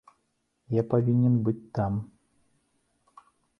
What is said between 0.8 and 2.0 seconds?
павінен быць там.